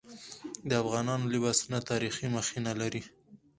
د 0.69 0.71
افغانانو 0.83 1.31
لباسونه 1.33 1.77
تاریخي 1.89 2.27
مخینه 2.35 2.71
لري. 2.81 3.01